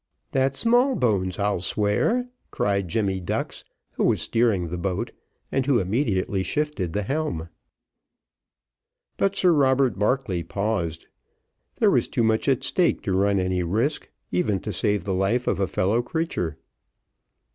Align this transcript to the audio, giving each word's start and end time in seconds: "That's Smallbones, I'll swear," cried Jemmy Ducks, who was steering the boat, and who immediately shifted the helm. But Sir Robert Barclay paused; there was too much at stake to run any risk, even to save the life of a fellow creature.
"That's 0.31 0.57
Smallbones, 0.57 1.37
I'll 1.37 1.61
swear," 1.61 2.27
cried 2.49 2.87
Jemmy 2.87 3.19
Ducks, 3.19 3.63
who 3.91 4.03
was 4.05 4.19
steering 4.23 4.69
the 4.69 4.77
boat, 4.79 5.11
and 5.51 5.63
who 5.67 5.77
immediately 5.77 6.41
shifted 6.41 6.91
the 6.93 7.03
helm. 7.03 7.49
But 9.17 9.35
Sir 9.37 9.53
Robert 9.53 9.99
Barclay 9.99 10.41
paused; 10.41 11.05
there 11.75 11.91
was 11.91 12.07
too 12.07 12.23
much 12.23 12.49
at 12.49 12.63
stake 12.63 13.03
to 13.03 13.13
run 13.13 13.39
any 13.39 13.61
risk, 13.61 14.09
even 14.31 14.59
to 14.61 14.73
save 14.73 15.03
the 15.03 15.13
life 15.13 15.45
of 15.45 15.59
a 15.59 15.67
fellow 15.67 16.01
creature. 16.01 16.57